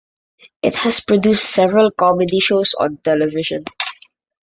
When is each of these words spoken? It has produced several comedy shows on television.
It 0.63 0.73
has 0.77 0.99
produced 1.01 1.47
several 1.51 1.91
comedy 1.91 2.39
shows 2.39 2.73
on 2.73 2.97
television. 3.03 3.65